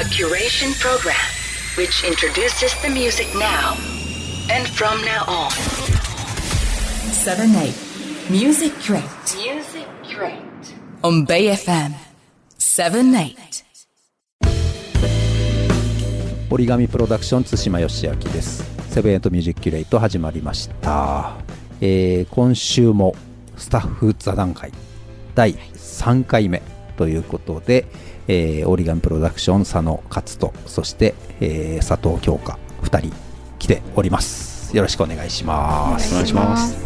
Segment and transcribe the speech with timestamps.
[0.00, 1.14] A curation program
[1.76, 3.76] which introduces the music now
[4.48, 5.50] and from now on.
[7.12, 9.02] 7 8 Music Crate
[9.36, 10.74] Music Crate.
[11.02, 11.92] on Bay FM
[12.56, 13.36] 7 8
[16.50, 21.34] 折り紙プロダクション対馬義明ですセブンエイトミュージックキュレイト始まりました、
[21.82, 23.14] えー今週も
[23.58, 24.72] スタッフ座談会
[25.34, 26.62] 第3回目
[27.00, 27.86] ということで、
[28.30, 33.12] えー折り紙プロダクション佐野勝人そして、えー佐藤京香2人
[33.58, 34.76] 来ております。
[34.76, 36.12] よろしくお願いします。
[36.12, 36.76] お願いします。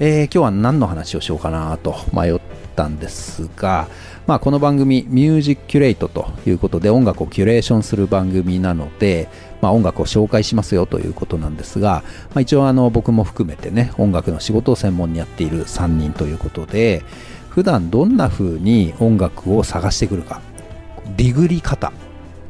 [0.00, 2.40] えー今日は何の話をしようかなと迷っ
[2.74, 3.86] たんですが、
[4.26, 9.28] まあ、この番組「ミュージックキュレイト」ということで音楽をキュレーションする番組なので、
[9.60, 17.02] まあ、音楽を紹介しますよということなんですが、まあ、一応あの僕も含めてね音楽の仕事を専門にやっている3人ということで
[17.50, 20.40] 普段どんな風に音楽を探してくるか
[21.16, 21.92] ディグり方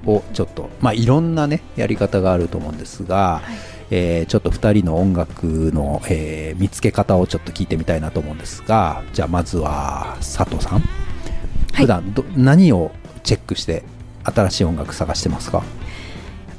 [0.07, 3.43] をちょっと、まあ、いろんなねやり方があると思うんですが、
[3.91, 10.83] えーちょっと2人の音楽の、えー見つけ方をちょっと聞いてみたいなと思うんですがじゃあまずは佐藤さん、
[11.75, 12.91] 普段ど何を
[13.23, 13.85] チェックして
[14.25, 15.59] 新しい音楽探してますか？
[15.59, 15.67] やっ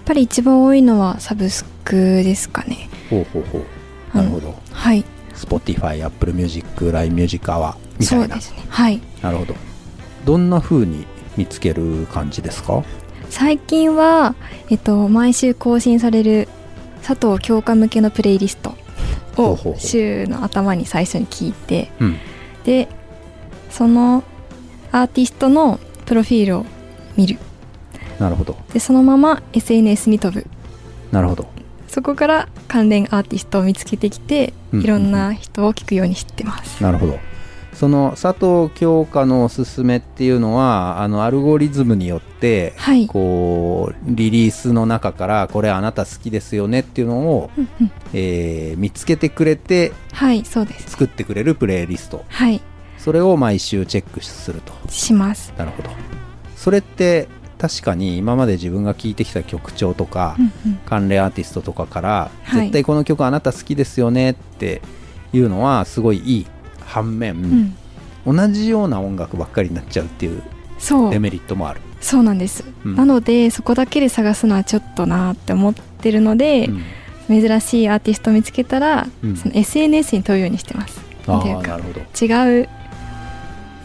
[0.06, 2.90] ぱり一番多いのはサブスクですかね。
[3.10, 4.18] ほうほうほう。
[4.18, 5.04] なるほど、はい。
[5.34, 8.36] Spotify、Apple Music、LINE Music アワーみたいうな。
[8.36, 8.66] そですね。
[8.70, 9.02] はい。
[9.22, 9.56] なるほど。
[10.26, 11.06] どんな風に
[11.38, 12.84] 見つける感じですか？
[13.30, 14.36] 最近は、
[14.70, 16.48] えっと、毎週更新される
[17.02, 18.76] 佐藤強化向けのプレイリスト
[19.38, 22.18] を週の頭に最初に聞いてうん。
[22.64, 22.88] で
[23.70, 24.24] その
[24.92, 26.66] アーティストのプロフィールを
[27.18, 27.40] 見る。
[28.20, 28.56] なるほど。
[28.72, 30.46] でそのまま SNS に飛ぶ。
[31.12, 31.48] なるほど。
[31.88, 34.82] そこから関連アーティストを見つけてきてうん。
[34.82, 37.20] いろんな人を聞くようにしてます、なるほど
[37.74, 43.08] その佐藤京香のおすすめっていうのはあのアルゴリズムによって、はい。
[43.08, 47.50] こうリリースの中からこれあなた好きですよねっていうのを、
[48.14, 50.92] えー見つけてくれてはいそうです。
[50.92, 52.24] 作ってくれるプレイリスト。
[52.30, 52.62] はい。
[52.98, 54.74] それを毎週チェックすると。
[54.90, 55.54] します。
[55.58, 55.90] なるほど。
[56.56, 60.80] それって確かに今まで自分が聴いてきた曲調とか、うんうん。
[60.86, 62.62] 関連アーティストとかから、はい。
[62.62, 64.82] 絶対この曲あなた好きですよねって
[65.34, 66.48] いうのはすごいいい
[66.94, 67.76] 反面、
[68.26, 68.36] うん。
[68.38, 70.44] 同じような音楽ばっかりになっちゃうっていう
[70.78, 71.12] そう。
[71.12, 72.96] デメリットもある、そうなんです、うん。
[72.96, 76.84] なのでそこだけで探すのはちょっとなって思ってるので、うん。
[77.28, 79.36] 珍しいアーティストを見つけたら、うん。
[79.36, 81.02] その SNS に飛ぶようにしてます。
[81.26, 82.02] あなるほど。
[82.22, 82.70] 違う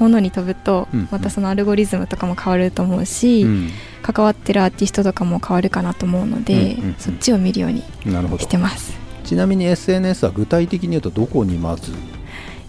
[0.01, 1.09] ものに飛ぶと、うん。
[1.11, 3.71] またそのアルゴリズムとかも変わると思うし、うん。
[4.03, 6.95] 関わってるアーティストとかも変わるかなと思うので、うんうんうん。
[6.99, 7.83] そっちを見るように
[8.39, 8.97] してます。
[9.25, 11.93] ちなみに SNS は具体的に言うとどこにまず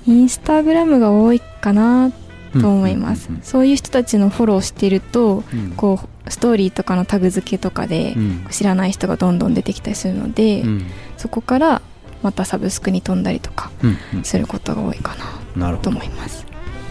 [0.08, 2.12] インスタグラムが多いかな
[2.54, 5.72] と思います、うんうんそういう人たちのフォローしてるとうん。
[5.72, 8.46] こうストーリーとかのタグ付けとかでうん。
[8.50, 10.86] 知らない人がどんどん出てきたりするので、うん。
[11.18, 11.82] そこから
[12.22, 14.24] またサブスクに飛んだりとかうんうん。
[14.24, 15.16] することが多いか
[15.56, 16.46] なと思います。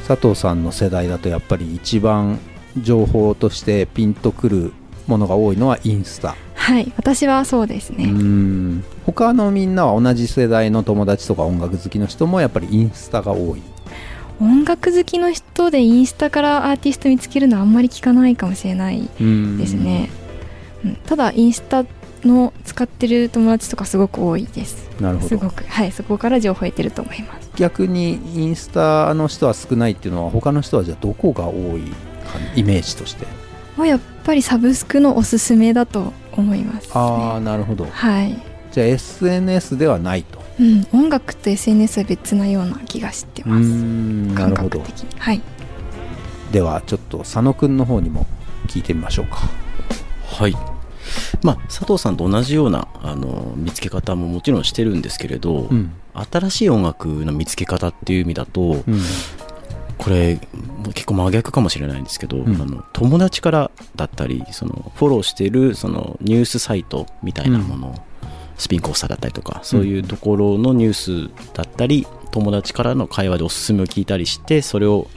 [0.06, 2.38] 佐藤さんの世代だとやっぱり一番
[2.80, 4.72] 情報としてピンとくる
[5.06, 6.36] ものが多いのはインスタ
[6.68, 8.84] はい私はそうですね、うん。
[9.06, 13.62] 他のみんなは同じ世代の友達とか音楽好きの人もやっぱりインスタが多い。
[14.38, 20.10] 音楽好きの人でインスタからアーティスト見つけるのはあんまり聞かないかもしれないうんですね、
[20.84, 20.96] うん。
[20.96, 21.86] ただインスタ
[22.22, 24.90] の使ってる友達とかすごく多いです。
[25.00, 25.28] なるほど。
[25.28, 25.64] すごく。
[25.64, 27.48] はいそこから情報を得てると思います。
[27.56, 33.26] 逆にインスタの人は少ないっていうのは他の人はじゃあどこが多いかイメージとして。
[33.78, 37.86] はやっぱりサブスクのおすすめだと思います、ね、ああなるほど。
[37.86, 38.40] はい、
[38.70, 40.38] じゃあ SNS ではないと。
[40.60, 43.64] うん、音楽と SNS は別なような気がしてます。
[43.64, 44.80] んな感るほど。
[44.80, 45.40] 覚的にはい。
[46.52, 48.26] ではちょっと佐野くんの方にも
[48.66, 49.48] 聞いてみましょうか。
[50.24, 50.54] はい。
[51.42, 55.92] まあ、佐藤さんと同じようなあの見つけ方ももちろんしてるんですけれど、うん。
[56.14, 59.00] 新しい音楽の見つけ方っていう意味だと、うん
[59.98, 62.54] これもう結構真逆かもしれないんですけど、ん。
[62.54, 67.94] あの友達からだったりそのフォローしているそのニュースサイトみたいなもの、
[68.56, 70.92] スピンコースターだったりとかそういうところのニュー
[71.28, 75.08] スだったり友達からの会話でおすすめを聞いたりしてそれを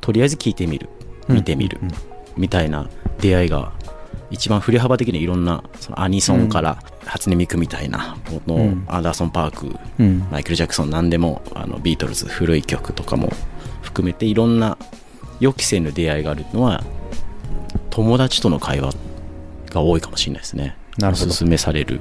[0.00, 0.88] とりあえず聞いてみる。
[1.28, 1.88] 見てみる、うん。
[1.88, 1.94] うん
[2.36, 2.88] みたいな
[3.20, 3.72] 出会いが
[4.30, 8.84] 一番振れ幅的にいろんなそのアニソンから初音ミクみたいなこのうん。
[8.88, 10.26] アンダーソン・パーク、うん。
[10.30, 13.30] マイケル・ジャクソン何でもあのビートルズ古い曲とかも
[13.84, 14.76] 含めていろんな
[15.40, 16.82] 予期せぬ出会いがあるのは
[17.90, 18.92] 友達との会話
[19.70, 20.76] が多いかもしれないですね。
[20.98, 21.28] なるほど。
[21.28, 22.00] おすすめされる。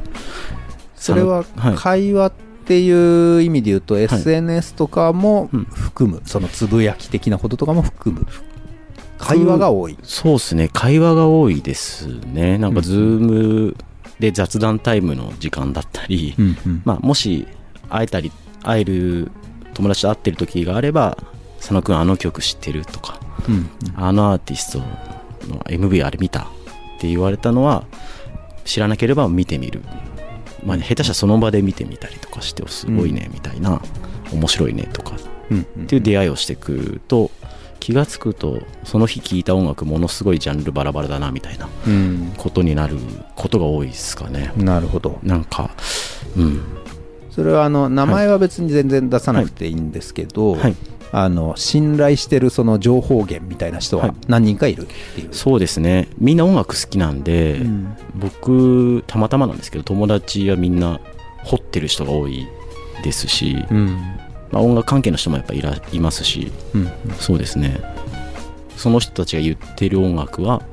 [0.95, 1.43] それは
[1.75, 2.33] 会話っ
[2.65, 5.63] ていう意味で言うと、SNS とかもうん。
[5.65, 8.25] 含む、そのつぶやき的なこととかも含む。
[9.17, 9.97] 会会話が多い。
[10.03, 10.33] そう。
[10.33, 10.69] ですね。
[10.71, 12.57] 会話が多いですね。
[12.57, 13.75] なんか Zoom
[14.19, 16.81] で雑談タイムの時間だったり、うんうん。
[16.85, 17.47] まあ、もし
[17.89, 18.31] 会えたり
[18.63, 19.31] 会える
[19.73, 21.17] 友達と会ってる時があれば
[21.63, 23.17] 佐野くんあの曲知ってるとか
[23.47, 24.79] うんあのアーティスト
[25.47, 26.45] の MV あれ見たっ
[26.99, 27.85] て言われたのは
[28.65, 29.81] 知らなければ見てみる、
[30.65, 33.81] まあ、下手したらその場で見てみたりとかしてすごいねみたいな、
[34.31, 35.17] 面白いねとか
[35.49, 37.31] うんうんっていう出会いをしてくると
[37.79, 42.33] 気が付くとその日聴いた音楽ものすごいジャンルバラバラだなみたいなうん。
[42.37, 42.97] ことになる
[43.35, 44.53] ことが多いですかね。
[44.55, 45.19] なるほど。
[45.21, 45.69] なんか
[46.37, 46.61] うん。
[47.29, 50.75] それはあの名前は別に全然出さなくていいんですけど、はい
[51.15, 54.15] あの信頼してるその情報源みたいな人ははい。
[54.27, 55.29] 何人かいるっていう。
[55.31, 56.07] そうですね。
[56.17, 60.99] みんな音楽好きなんで、うん僕たまたまなんですけど友達はみんな
[61.43, 62.47] 掘ってる人が多い
[63.03, 63.87] ですし、うん。
[64.51, 66.91] まあ、音楽関係の人もやっぱいらいますしうん。
[67.19, 67.79] そうですね。
[68.75, 70.63] その人たちが言ってる音楽は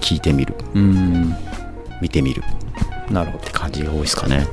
[0.00, 0.54] 聞いてみる。
[0.74, 1.34] うん。
[2.00, 2.42] 見てみる。
[3.10, 3.42] なるほど。
[3.44, 4.46] って感じが多いですかね。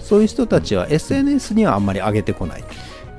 [0.00, 2.64] そういう人たちは SNS にはあんまり上げてこない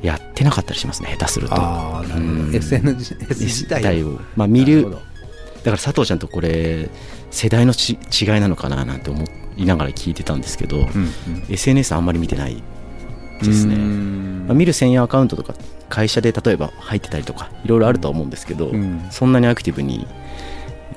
[0.01, 1.55] やってなかったりしますね下手すると。
[1.55, 2.41] ああなるほど。
[2.43, 2.55] うん。
[2.55, 4.89] SNS 自体を、まあ、見る。
[4.89, 5.01] だか
[5.63, 6.89] ら佐藤ちゃんとこれ
[7.29, 9.25] 世代のち違いなのかななんて思
[9.57, 11.11] いながら聞いてたんですけど、うんうん。
[11.49, 12.63] SNS あんまり見てない
[13.41, 14.45] ですね、うん。
[14.47, 15.53] まあ、見る専用アカウントとか
[15.87, 19.05] 会社で例えば入ってたりとかいろいろあるとは思うんですけど、うん。
[19.11, 20.07] そんなにアクティブに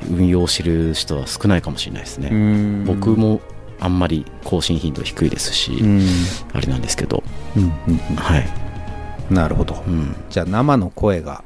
[0.09, 2.85] 運用してる人は少ないかもしれないですね、うん。
[2.87, 3.43] 僕も
[3.81, 6.03] あんまり更新頻度低いですし、うん。
[6.55, 7.23] あれなんですけど。
[7.55, 8.65] うんうんはい、うん
[9.31, 9.83] なるほど。
[9.87, 11.43] うん、じゃあ生の声が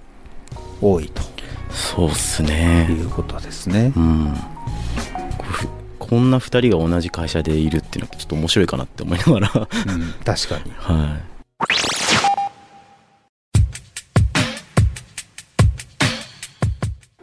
[0.80, 1.22] 多いと。
[1.70, 3.92] そうっすいねうことですね。
[3.96, 4.34] うん。
[5.98, 9.50] こんな2人が同じ会社でいるっていうのはちょっと面白いかなって思いながら。
[9.54, 10.72] うん確かに。
[10.78, 11.38] はい。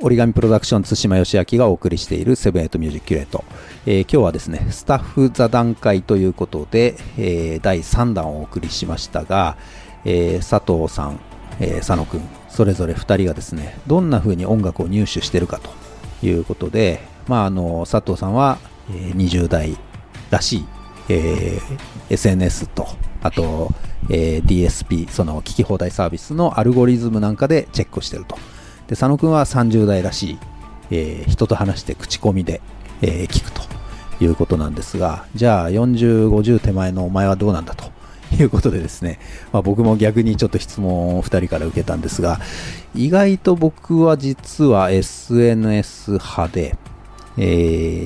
[0.01, 3.43] 折り紙プロダクション対馬義明がお送りしている Seven Eight Music Curate、
[3.87, 9.57] えー今日はですねスタッフ座談会ということで、えー第3弾をお送りしましたが、
[10.05, 11.19] えー佐藤さん、
[11.59, 15.69] えー佐野くんそれぞれ2人がですねどんな風に音楽を入手してるかと
[16.25, 18.57] いうことで、まあ、あの佐藤さんは、
[18.89, 19.77] えー20代
[20.29, 20.65] らしい、
[21.09, 21.79] えー
[22.09, 22.87] SNS と
[23.21, 23.69] あと、
[24.09, 28.35] えー DSP その聞き放題サービスのアルゴリズムなんかでチェックしてると。
[28.87, 30.39] で佐野くんは30代らしい、
[30.91, 32.61] えー人と話して口コミで、
[33.01, 33.61] えー聞くと
[34.23, 37.91] いうことなんですがじゃあ4050手前のお前はどうなんだと
[38.35, 39.19] いうことでですね、
[39.51, 42.39] まあ、僕も逆にちょっと質問を2人から受けたんですが
[42.93, 46.77] 意外と僕は実は SNS 派で、
[47.37, 47.41] え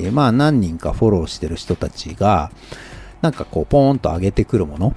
[0.06, 2.50] ーまあ何人かフォローしてる人たちが
[3.22, 4.94] なんかこうポーンと上げてくるもの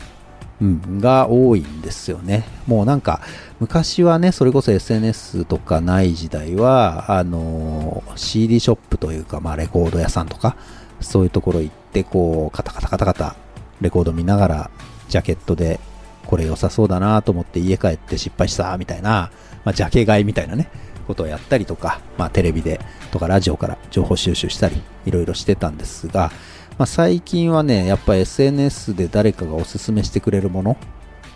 [0.61, 2.45] うん、が多いんですよね。
[2.67, 3.19] もうなんか、
[3.59, 10.55] 昔はね、それこそ SNS とかない時代は、あのー CD ショップというか、まあ、レコード屋さんとか、
[11.01, 13.35] そういうところ行って、こう、カタカタカタカタ、
[13.81, 14.71] レコード見ながら、
[15.13, 15.79] ジャケットで、
[16.25, 19.29] これ良さそうだなと思って家帰って失敗した、みたいな、
[19.63, 20.69] まあ、ジャケ買いみたいなね、
[21.05, 22.79] ことをやったりとか、まあ、テレビで、
[23.11, 26.31] とかラジオから情報収集したり、いろいろしてたんですが、
[26.79, 30.77] まあ、最近はね、やっぱ SNS で誰かがおすすめしてくれるもの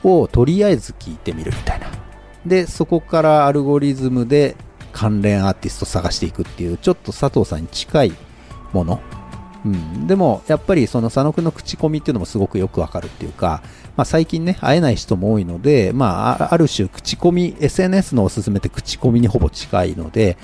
[0.03, 1.91] をとりあえず聞いてみるみたいな。
[2.47, 4.55] で、そこからアルゴリズムで
[4.91, 8.13] 関連アーティスト探していくっていう、ちょっと佐藤さんに近い
[8.73, 8.99] もの。
[9.65, 13.61] うん、でも、やっぱりその佐野くんの口コミっていうのもすごくよくわかるっていうか、
[13.95, 20.37] まあ、最近ね、会えない人も多いので、まあ、ある種口コミ、SNS のおすすめって口コミにほぼ近いので、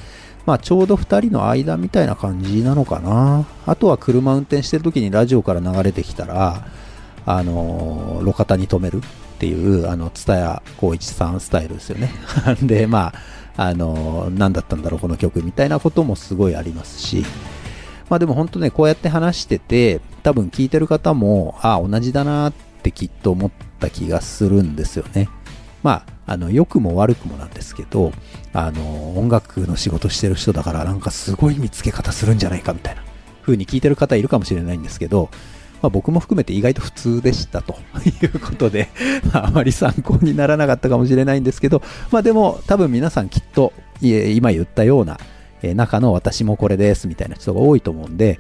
[0.46, 3.46] まあ、ちょうど2人の間みたいな感じなのかな。
[3.65, 6.67] あとは車運転してる時にラジオから流れてきたら、
[7.25, 9.01] あの路肩に止めるっ
[9.39, 12.12] ていう、あの、蔦屋光一さんスタイルですよね。
[12.62, 13.13] で、まあ、
[13.55, 17.25] あの何だったんだろう、この曲みたいなこともすごいありますし、
[18.10, 25.30] まあでも本当ね、こうやって話してて、多分聞いてる方も、ああ、同じだなってきっと思った気がするんですよね。
[25.84, 28.14] まあ、あの、良くも悪くもなんですけど、
[28.54, 33.04] あの、音楽の仕事してる人だから、なんかすごい見つけ方するんじゃないかみたいな
[33.42, 35.30] 風に聞いてる方いるかもしれないんですけど、
[35.82, 37.76] まあ、僕も含めて意外と普通でしたと
[38.08, 38.88] いうことで、
[39.34, 45.20] まあ、あまり参考にならなかったかもしれないんですけど、まあでも多分皆さんきっと今言ったような、
[45.63, 48.39] え中の私もこれですみたいな人が多いと思うんで、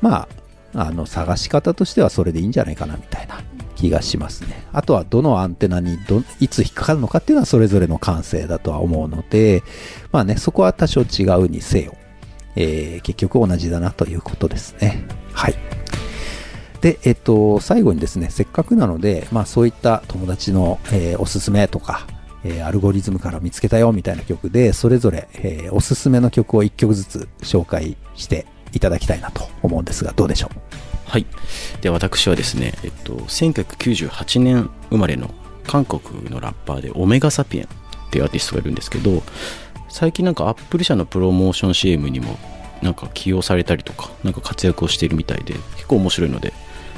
[0.00, 0.26] ま
[0.74, 3.40] あ、あの探し方としてはそれでいいんじゃないかなみたいな
[3.76, 4.66] 気がしますね。
[4.72, 9.62] あとはどのアンテナにどいつ引っかかるのかっていうのはそれぞれの感性だとは思うので、
[10.10, 11.94] まあね、そこは多少違うにせよ、
[12.56, 15.04] えー結局同じだなということですね。
[15.32, 15.54] はい。
[16.80, 22.06] で、えっと、最後にですね、せっかくなので、まあそういった友達の、えーおすすめとか、
[22.44, 30.58] えーアルゴリズムから見つけたよみたいな曲で、それぞれ、えーおすすめの曲を1曲ずつ紹介していただきたいなと思うんですが、どうでしょう？
[31.06, 31.26] はい。
[31.80, 35.30] で、私はですね、えっと、1998年生まれの
[35.66, 37.68] 韓国のラッパーで、オメガサピエンっ
[38.10, 39.22] ていうアーティストがいるんですけど、
[39.88, 42.36] 最近なんかアップル社のプロモーション CM にも
[42.82, 46.52] なんか起用されたりとか、なんか活躍をしているみたいで、結構面白いので、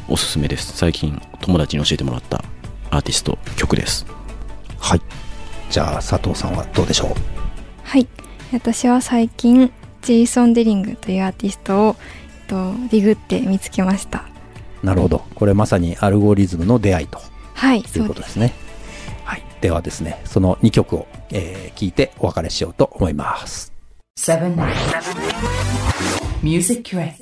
[0.08, 0.72] おすすめです。
[0.76, 2.44] 最近友達に教えてもらった
[2.90, 4.06] アーティスト曲です。
[4.78, 5.00] はい。
[5.70, 7.10] じゃあ、佐藤さんはどうでしょう？
[7.82, 8.06] はい
[8.52, 11.96] 私は最近ジェイソン・デリングというアーティストを、
[12.42, 14.24] えっと、ディグって見つけました
[14.82, 15.24] なるほど。
[15.34, 17.20] これまさにアルゴリズムの出会いと
[17.54, 18.52] はいといそううですことですね。
[19.24, 19.42] はい。
[19.60, 23.72] ではですね、その2曲を、えー聞いてお別れしようと思います。
[24.18, 24.72] Seven Eight.
[26.42, 27.16] Music Curate.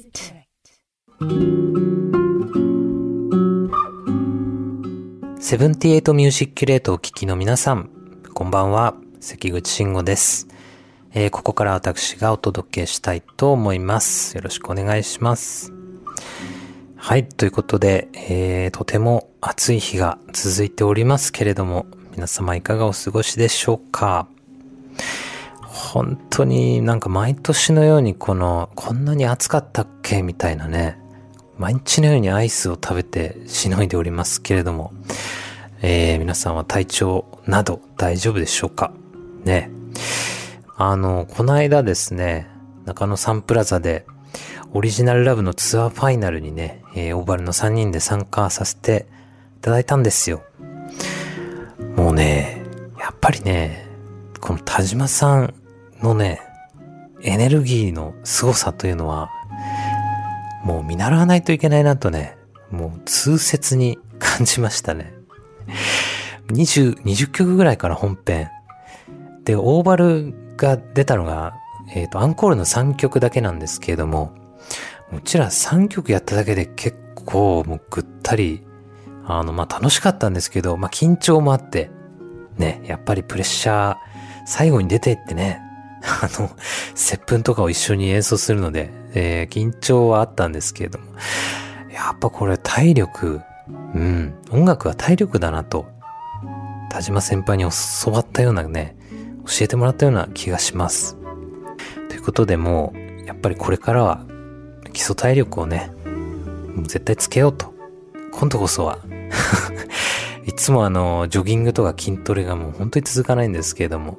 [5.40, 7.90] Seventy Eight Music Curate をお聞きの皆さん、
[8.34, 10.48] こんばんは、関口慎吾です。
[11.12, 14.36] えーここから私がお届けしたいと思います。
[14.36, 15.72] よろしくお願いします。
[16.96, 24.26] はい、ということで、えーとても暑い日が続いておりますけれども、皆様いかがお過ごしでしょうか？
[25.62, 30.22] 本当になんか毎年のようにこの、こんなに暑かったっけ？
[30.22, 30.98] みたいなね、
[31.56, 34.92] 毎日のようにアイスを食べてしのいでおりますけれども、
[35.86, 38.90] えー皆さんは体調など大丈夫でしょうか？
[39.44, 39.70] ね。
[40.78, 42.48] あの、この間ですね、
[42.86, 44.06] 中野サンプラザで、
[44.72, 49.04] オリジナルラブのツアーファイナルにね、えーオーバルの3人で参加させて
[49.58, 50.42] いただいたんですよ。
[51.96, 52.62] もうね、
[52.98, 53.86] やっぱりね、
[54.40, 55.54] この田島さん
[56.02, 56.40] のね、
[57.20, 59.30] エネルギーの凄さというのは、
[60.64, 62.38] もう見習わないといけないなとね、
[62.70, 65.12] もう痛切に感じましたね。
[66.48, 68.48] 20、20曲ぐらいから本編。
[69.44, 71.54] で、オーバルが出たのが、
[71.94, 74.32] えっ、と、アンコールの3曲だけなんですけれども、
[75.12, 78.62] うちら3曲やっただけで結構もうぐったり、
[79.26, 81.90] あの、まあ、楽しかったんですけど、まあ、緊張もあって、
[82.58, 83.96] ね、やっぱりプレッシャー、
[84.46, 85.60] 最後に出ていってね、
[86.04, 86.50] あの、
[86.94, 91.06] 接吻とかを一緒に演奏するので、えー緊張はあったんですけれども、
[91.92, 95.86] やっぱこれ体力、うん、音楽は体力だなと、
[96.90, 98.96] 田島先輩に教わったようなね、
[99.46, 101.16] 教えてもらったような気がします。
[102.08, 104.24] ということでもう、やっぱりこれからは
[104.92, 105.90] 基礎体力をね、
[106.82, 107.74] 絶対つけようと。
[108.32, 108.98] 今度こそは。
[110.46, 114.18] いつもあの、ジョギングとか筋トレがもう本当に続かないんですけれども、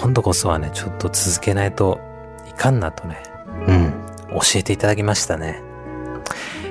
[0.00, 2.00] 今度こそはね、ちょっと続けないと
[2.48, 3.22] いかんなとね、
[3.66, 3.92] うん、
[4.30, 5.62] 教えていただきましたね。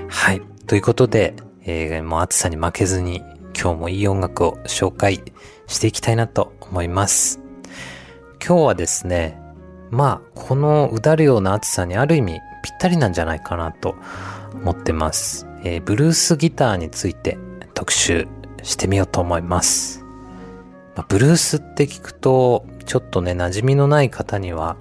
[0.07, 0.41] はい。
[0.65, 1.35] ということで、
[1.69, 3.21] えーもう暑さに負けずに、
[3.53, 5.21] 今日もいい音楽を紹介
[5.67, 7.41] していきたいなと思います。
[8.43, 9.37] 今日はですね、
[9.91, 13.95] まあ、このうだるような暑さにある意味ぴったりなんじゃないかなと
[14.53, 15.45] 思ってます。
[15.65, 17.37] えーブルースギターについて
[17.73, 18.29] 特集
[18.63, 20.05] してみようと思います。
[20.95, 24.77] まあ、ブルースって聞くと、ちょっとね、馴染みのない方には、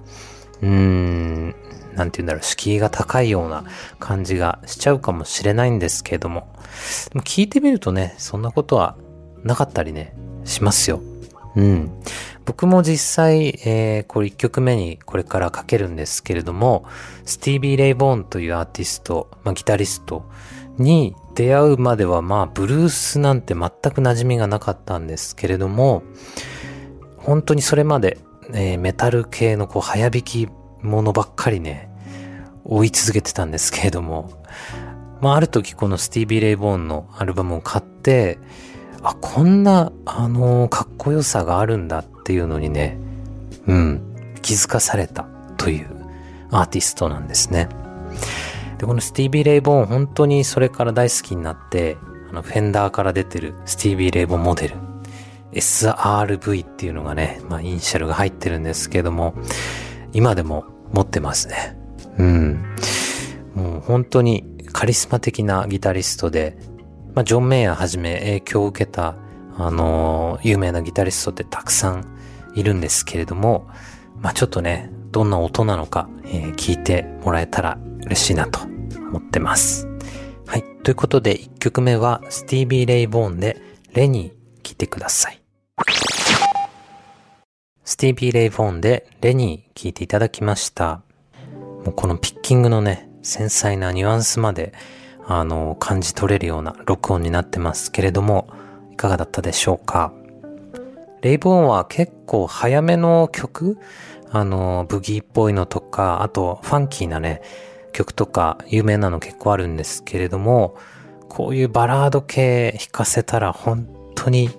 [0.61, 1.55] うーん、
[1.97, 3.65] なんて言うんだろう、敷居が高いような
[3.99, 6.47] 感じがしちゃうかもしれないんですけれども、
[7.11, 8.95] でも聞いてみるとね、そんなことは
[9.43, 11.01] なかったりね、しますよ。
[11.55, 11.91] うん。
[12.45, 16.85] 僕も実際、えー、これ1曲目にこれからかけるんですけれども、
[17.25, 20.29] スティービー・レイ・ボーンというアーティスト、まあ、ギタリスト
[20.77, 26.03] に出会うまでは、まあ、ブルースなんて全く馴染みがなかったんですけれども、
[27.17, 28.19] 本当にそれまで、
[28.53, 30.47] えーメタル系のこう、早弾き
[30.87, 31.89] ものばっかりね、
[32.63, 34.31] 追い続けてたんですけれども、
[35.21, 38.39] まあ、ある時このスティービー・レイ・ボーンのアルバムを買って、
[39.01, 42.97] あ、こんな、あのーかっこよさがあるんだっていうのにね、
[43.67, 45.27] うん、気づかされた
[45.57, 45.87] という
[46.51, 47.69] アーティストなんですね。
[48.77, 51.97] で、このスティービー・レイ・ボーン本当にそれから大好きになって、
[52.29, 54.75] あの、フェンダーから出てるスティービー・レイ・ボーンモデル、
[55.53, 59.33] SRV っていうのがね、まあ、イニシャルが入ってるんですけども、
[60.13, 61.77] 今でも持ってますね。
[62.17, 62.75] うん。
[63.55, 66.57] もう本当にカリスマ的なギタリストで、
[67.15, 69.15] まあ、ジョン・メイヤーはじめ影響を受けた、
[69.57, 72.05] あのー有名なギタリストってたくさん
[72.55, 73.67] いるんですけれども、
[74.21, 78.59] まあ、ちょっとね、どんな音なのか、えー聞いてもらえたら嬉しいなと
[79.09, 79.87] 思ってます。
[80.45, 80.63] はい。
[80.83, 83.61] ということで、1曲目は、スティービー・レイ・ボーンで、
[83.93, 85.41] レニー、聴いてください。
[87.89, 91.03] スティービー・レイ・ボーンで、レニー、聴いていただきました。
[91.85, 94.73] もうこのピッキングのね、繊細なニュアンスまで、
[95.25, 98.49] あの、感じ取れるような録音になってますけれども、
[98.91, 100.11] いかがだったでしょうか？
[101.21, 103.77] レイボーンは結構早めの曲
[104.31, 107.41] あの、ブギーっぽいのとか、あとファンキーなね、
[107.93, 110.75] 曲とか有名なの結構あるんですけれども、
[111.29, 114.49] こういうバラード系弾かせたら本当に、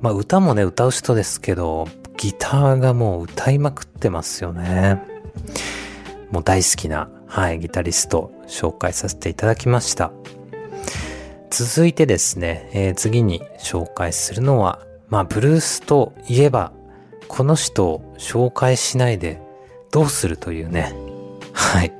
[0.00, 1.86] まあ歌もね、歌う人ですけど、
[2.20, 5.02] ギターがもう歌いまくってますよね。
[6.30, 10.12] もう大好きな、はい、ギタリスト紹介させていただきました。
[11.48, 16.72] 続いてですね、えー、次に紹介するのは、まあ、ブルースといえば、
[17.26, 19.40] この人を紹介しないで
[19.90, 20.92] どうするというね。
[21.54, 21.92] はい。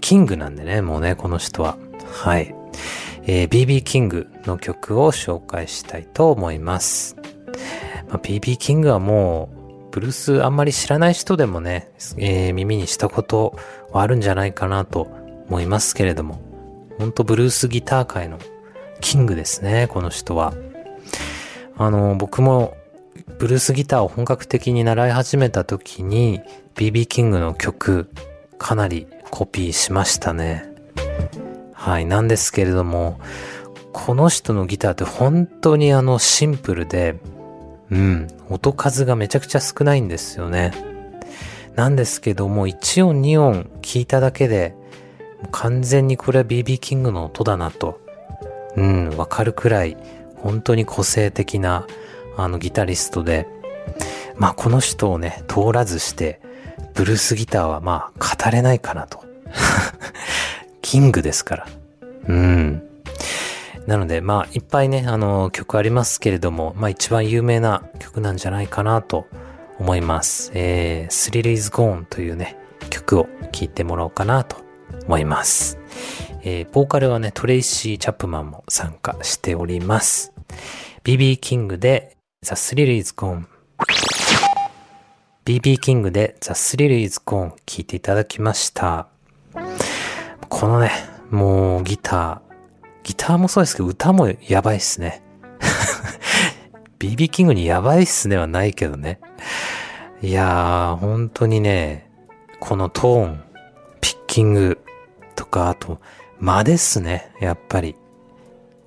[0.00, 1.76] キングなんでね、もうね、この人は。
[2.12, 2.54] はい。
[3.24, 7.16] えー、BB キングの曲を紹介したいと思います。
[8.08, 9.55] まあ、BB キングはもう、
[9.96, 13.58] ブルースあんまり知らない人でもね、えー、耳にしたこと
[13.92, 15.08] はあるんじゃないかなと
[15.48, 16.38] 思いますけれども、
[16.98, 18.38] ほんとブルースギター界の
[19.00, 20.52] キングですね、この人は。
[21.78, 22.76] あの、僕も
[23.38, 26.42] ブルースギターを本格的に習い始めた時に
[26.74, 28.10] BB キングの曲
[28.58, 30.70] かなりコピーしましたね。
[31.72, 33.18] はい、なんですけれども、
[33.94, 37.18] この人のギターって本当にあのシンプルで、
[37.90, 40.72] うん、音数がめちゃくちゃ少ないんですよね。
[41.76, 44.74] なんですけども、1音2音聞いただけで、
[45.52, 48.00] 完全にこれは BB キングの音だなと、
[48.76, 49.96] うん、わかるくらい、
[50.36, 51.86] 本当に個性的な、
[52.36, 53.46] あのギタリストで、
[54.36, 56.40] まあこの人をね、通らずして、
[56.94, 59.24] ブルースギターはまあ語れないかなと。
[60.82, 61.66] キングですから。
[62.28, 62.85] うん。
[63.86, 69.26] なので、まあ、いっぱいね、あの、曲ありますけれども、まあ、一番有名な曲なんじゃないかなと
[69.78, 70.50] 思います。
[70.54, 72.58] えー、Thrill is Gone というね、
[72.90, 74.56] 曲を聴いてもらおうかなと
[75.06, 75.78] 思います。
[76.42, 80.32] えー、ボーカルはね、トレイシー・チャップマンも参加しております。
[81.04, 83.46] BB キングで The Thrill is Gone
[85.44, 89.06] BB キングで The Thrill is Gone 聴いていただきました。
[90.48, 90.90] このね、
[91.30, 92.45] もうギター、
[93.06, 95.22] ギターもそうですけど歌もやばいっすね。
[96.98, 99.20] BB キングにやばいっすねはないけどね。
[100.22, 102.10] いやー、本当にね、
[102.58, 103.44] このトーン、
[104.00, 104.80] ピッキング
[105.36, 106.00] とか、あと、
[106.40, 107.94] 間ですね、やっぱり。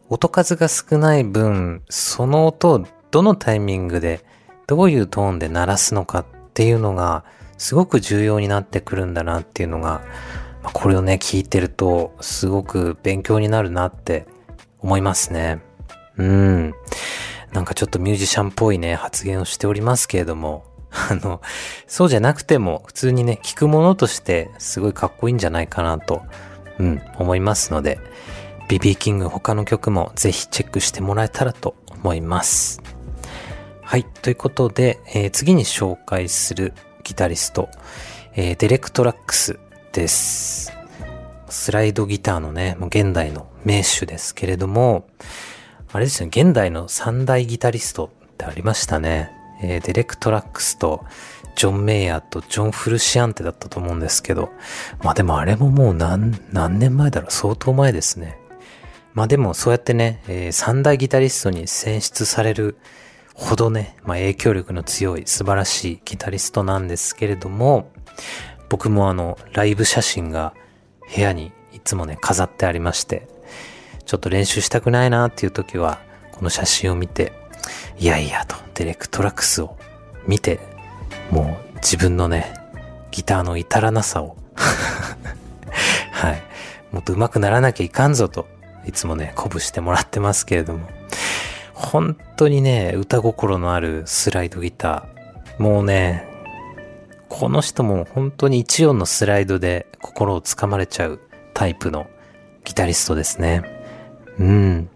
[0.10, 4.25] 音数が少ない分、その音をどのタイミングで、
[4.67, 7.23] どういうトーンで鳴らすのかっていうのが、
[7.58, 10.01] すごく重要になってくるんだなっていうのが、
[10.62, 14.26] これをね、聞いてると、すごく勉強になるなって
[14.80, 15.62] 思いますね。
[16.17, 16.74] うん。
[17.54, 21.41] なんかちょっとミュージシャンっぽいね、発言をしておりますけれども、 あの、
[21.88, 26.24] そうじゃなくても、普通にね、聞くものとして、すごいかっこいいんじゃないかなと、
[26.78, 28.00] うん、思いますので、
[28.67, 32.82] BB キング他の曲もぜひチェックしてもらえたらと思います。
[33.82, 34.04] はい。
[34.04, 37.69] ということで、えー、次に紹介するギタリスト、
[38.36, 39.60] えー、デレクトラックス
[40.00, 40.72] です。
[41.50, 45.10] スライドギターのね、もう現代の名手ですけれども、
[45.92, 49.30] あれですね、現代の三大ギタリストってありましたね。
[49.62, 51.04] えー、デレクトラックスと、
[51.58, 54.52] ジョン・メイヤーとジョン・フルシアンテだったと思うんですけど、
[55.04, 58.38] まあでもあれももう何、何年前だろう相当前ですね。
[59.14, 62.78] まあでもそうやってね、えー、三大ギタリストに選出される
[63.34, 67.92] ほどね、まあ影響力の強い素晴らしいギタリストなんですけれども、
[68.69, 70.53] 僕もあの、ライブ写真が
[71.13, 73.27] 部屋にいつもね、飾ってありまして、
[74.05, 75.99] ちょっと練習したくないなっていう時は、
[76.32, 77.34] この写真を見て、
[77.97, 79.77] いやいやと、デレクトラックスを
[80.27, 80.60] 見て、
[81.32, 82.53] もう自分のね、
[83.12, 84.38] ギターの至らなさを
[86.12, 86.43] はい。
[86.91, 88.47] もっと上手くならなきゃいかんぞと、
[88.86, 90.88] いつもね、鼓舞してもらってますけれども、
[91.73, 96.29] 本当にね、歌心のあるスライドギター、もうね、
[97.30, 101.20] この人も本当に一音のスライドで心をつかまれちゃう
[101.54, 102.10] タイプの
[102.63, 103.63] ギタリストですね。
[104.39, 104.89] うん。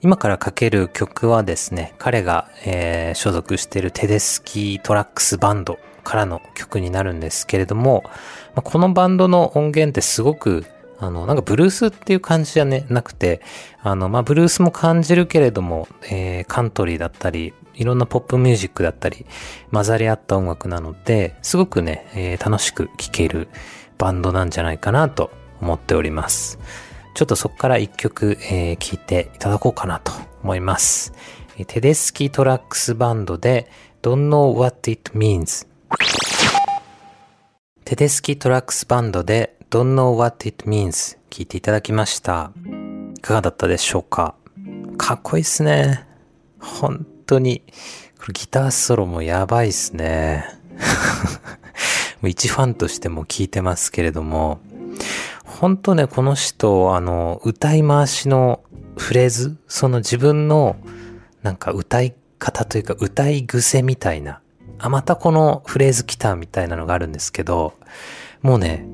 [0.00, 8.04] 今からかける曲はですね、彼が、えー、所属しているテデスキートラックスバンドからの曲になるんですけれども、
[8.54, 10.64] まあ、このバンドの音源ってすごく
[11.00, 13.40] あの、なんかブルースっていう感じじゃね、なくて、
[13.82, 19.24] あの、まあ、ブルースも感じるけれども、えー、カントリーだったり、いろんなポップミュージックだったり、
[19.72, 23.48] 混ざり合った音楽なので、すごくね、えー、楽しく聴ける
[23.96, 26.58] バンドなんじゃないかなと思っております。
[27.14, 30.12] ちょっとそこから一曲、えー、聴いていただこうかなと
[30.42, 31.12] 思います。
[31.66, 33.68] テデスキトラックスバンドで
[34.02, 35.66] Don't Know What It Means
[37.84, 42.52] テデスキトラックスバンドで Don't Know What It Means 聞いていただきました。
[43.16, 44.36] いかがだったでしょうか？
[44.96, 46.06] かっこいいっすね。
[46.60, 47.62] 本当に
[48.18, 50.44] これギターソロもやばいっすね。
[52.24, 54.60] 一ファンとしても聞いてますけれども、
[55.44, 58.60] ほんとね、この人、あの、歌い回しの
[58.96, 60.76] フレーズ、その自分の、
[61.42, 64.40] なんか歌い方というか歌い癖みたいな、
[64.78, 67.74] あ、またこのフレーズ来たみたいなのがあるんですけど、
[68.42, 68.86] もうね、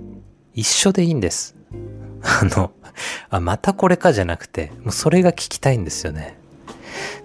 [0.55, 1.55] 一緒でいいんです。
[2.23, 2.73] あの、
[3.31, 6.39] あ、またこれかじゃなくて、もうそれが聞きたいんですよね。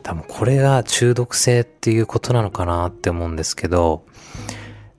[0.03, 4.05] 多分これが中毒性っていうことなのかなって思うんですけど、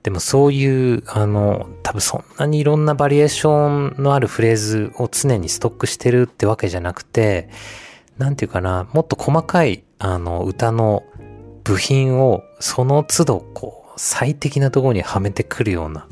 [0.03, 7.49] でもそういう、あの、多分そんなにいろんなバリエーションのあるフレーズを常にストックしてるってわけじゃなくて、
[8.17, 11.03] なんていうかな、もっと細かい、あの、歌の
[11.63, 16.07] 部品をその都度、こう、最適なところにはめてくるような、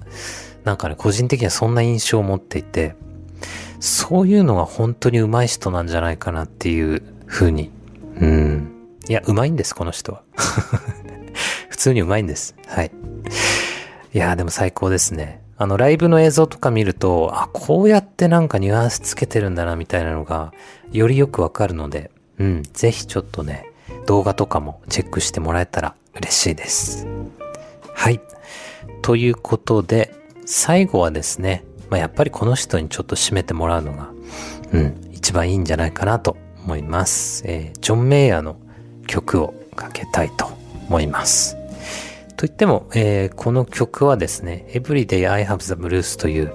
[0.63, 2.95] なんかね、個人的にはそんな印象を持っていて、
[3.79, 7.71] そういうのが本当に上手い人なんじゃないかなっていう風に。
[8.19, 8.71] うん。
[9.07, 10.23] いや、上手いんです、この人は。
[11.69, 12.55] 普通に上手いんです。
[12.67, 12.91] はい。
[14.13, 15.41] いやでも最高ですね。
[15.57, 20.53] あの、ライブの映像とか見ると、あ、こうやってなんかニュアンスつけてるんだな、みたいなのが、
[20.91, 23.69] よりよくわかるので、うん、ぜひちょっとね、
[24.05, 27.07] 動画とかもチェックしてもらえたら嬉しいです。
[27.93, 28.21] はい。
[29.01, 30.13] ということで、
[30.45, 34.09] 最後はですね、まあ、やっぱりこの人にちょっと締めてもらうのが、
[34.71, 36.37] うん、一番いいんじゃないかなと
[36.69, 37.41] 思います。
[37.47, 38.57] えージョン・メイヤーの
[39.07, 40.45] 曲をかけたいと
[40.87, 41.57] 思います。
[42.37, 46.53] といっても、えーこの曲はですね、Everyday I Have the Blues という、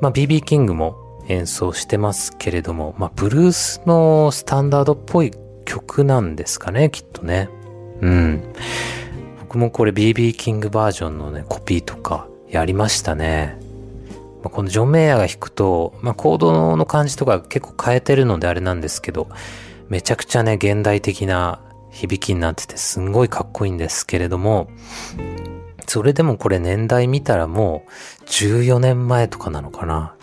[0.00, 0.96] まあ、BB キングも
[1.28, 5.32] 演奏してますけれども、まあ、ブルースのスタンダードっぽい
[5.64, 7.48] 曲なんですかね、きっとね。
[8.00, 8.54] うん。
[9.40, 13.58] 僕もこれ BB キングバージョンのね、コピーとかやりましたね。
[14.42, 19.28] まあこのジョン・メイヤーが弾くと、まあ、コードの感じとか結構変えてるのであれなんですけど、
[19.88, 24.68] めちゃくちゃね、現代的な響きになっててすんごいかっこいいんですけれども、
[25.86, 27.84] それでもこれ年代見たらも
[28.20, 30.14] う14年前とかなのかな。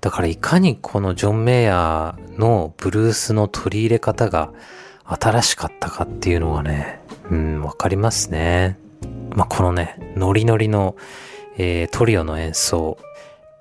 [0.00, 4.52] だからいかにこのジョン・メイヤーのブルースの取り入れ方が
[5.04, 8.78] 新しかったかっていうのがね、うん、わかりますね。
[9.34, 10.96] まあ、このね、ノリノリの、
[11.56, 12.98] えートリオの演奏、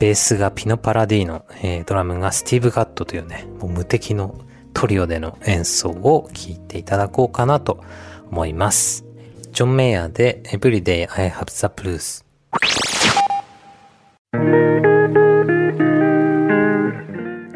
[0.03, 4.37] ベースがピノ・パラディーノ、えードラムがスティーブ・ガットというね、もう無敵の
[4.73, 7.81] トリオでの演奏を聴いていただこうかなと
[8.29, 9.05] 思います。
[9.53, 12.25] ジョン・メイヤーで Everyday I Have the Blues。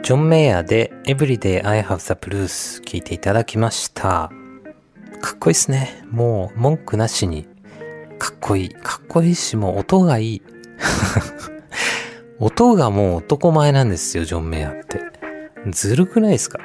[0.02, 4.32] ジョン・メイヤーで Everyday I Have the Blues 聴いていただきました。
[5.20, 6.02] かっこいいっすね。
[6.10, 7.46] もう文句なしに
[8.18, 8.70] かっこいい。
[8.70, 10.42] かっこいいし、もう音がいい。
[12.40, 15.02] 音がもう男前なんですよ、ジョン・メイヤーって。
[15.72, 16.60] ずるくないですか？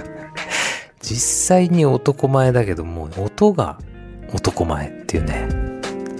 [1.02, 3.78] 実際に男前だけど、もう音が
[4.32, 5.46] 男前っていうね。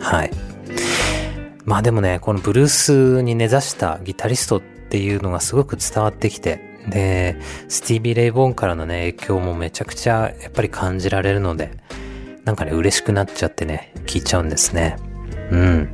[0.00, 0.30] はい。
[1.64, 7.36] まあでもね、このブルースに根ざしたギタリストっていうのがすごく伝わってきて、で、
[7.68, 11.70] スティービー・レイ・ボーンからのね、影響もめちゃくちゃやっぱり感じられるので、
[12.44, 14.96] なんかね、嬉しくなっちゃってね、聴いちゃうんですね。
[15.50, 15.88] うん。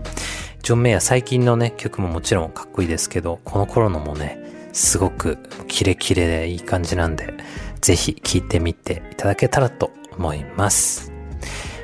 [0.66, 7.34] ジョン・メイヤー最近のね、曲ももちろんかっこいいですけど、この頃のもね、すごくキレキレでいい感じなんで、
[7.80, 11.12] ぜひ聴いてみていただけたらと思います。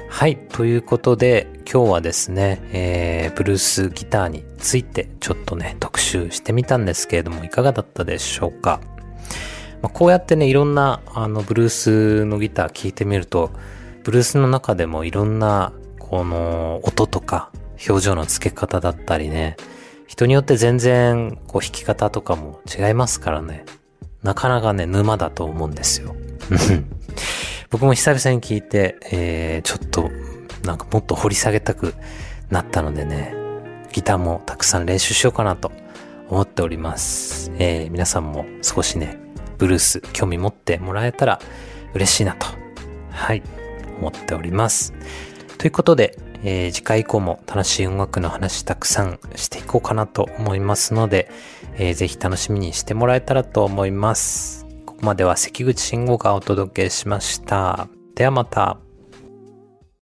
[0.09, 0.37] はい。
[0.37, 8.81] ということで、今日はですね、えー、ブルースギターについてちょっとね、特集してみたんですけれども、いかがだったでしょうか。
[9.81, 13.53] まあ、こうやってね、いろんな、あの、ブルースのギター聴いてみると、
[14.03, 17.53] ブルースの中でもいろんな、この、音とか、
[17.89, 19.57] 表情の付け方だったりね、
[20.07, 23.65] 人によって全然、こう、弾き方とかも違いますからね。
[24.23, 26.15] なかなかね、沼だと思うんですよ。
[27.71, 30.11] 僕も久々に聞いて、えー、ちょっと、
[30.65, 31.95] なんかもっと掘り下げたく
[32.51, 33.35] なったのでね、
[33.93, 35.73] ギターもたくさん練習しようかなと
[36.29, 37.51] 思っております。
[37.59, 39.19] えー、皆さんも少しね、
[39.59, 41.41] ブルース興味持ってもらえたら
[41.95, 42.47] 嬉しいなと、
[43.11, 43.43] はい、
[43.99, 44.93] 思っております。
[45.59, 51.31] ということで、えー次回以降も楽しい音楽の話たくさんしていこうかなと思いますので、
[51.77, 54.67] えーぜひ楽しみにしてもらえたらと思います。
[54.87, 57.89] ここまでは関口慎吾がお届けしました。
[58.15, 58.92] ではまた。